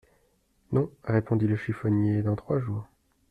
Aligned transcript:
Non, 0.71 0.89
répondit 1.03 1.45
le 1.45 1.55
chiffonnier, 1.55 2.23
dans 2.23 2.35
trois 2.35 2.57
jours. 2.59 2.87